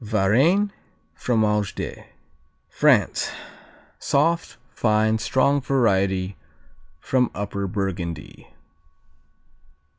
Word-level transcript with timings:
Varennes, 0.03 0.71
Fromage 1.13 1.75
de 1.75 2.07
France 2.67 3.29
Soft, 3.99 4.57
fine, 4.73 5.19
strong 5.19 5.61
variety 5.61 6.35
from 6.99 7.29
Upper 7.35 7.67
Burgundy. 7.67 8.47